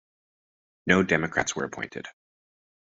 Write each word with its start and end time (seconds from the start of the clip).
No 0.87 1.03
democrats 1.03 1.55
were 1.55 1.63
appointed. 1.63 2.07